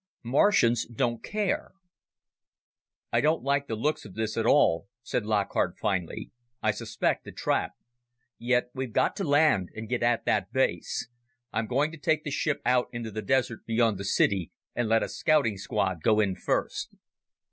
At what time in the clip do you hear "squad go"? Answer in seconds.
15.59-16.19